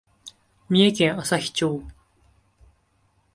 [0.67, 1.83] 三重県朝日町